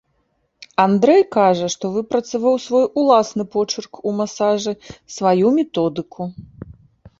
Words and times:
Андрэй 0.83 1.23
кажа, 1.35 1.67
што 1.73 1.85
выпрацаваў 1.97 2.55
свой 2.65 2.85
уласны 3.03 3.43
почырк 3.57 3.93
ў 4.07 4.09
масажы, 4.23 4.73
сваю 5.19 5.47
методыку. 5.63 6.21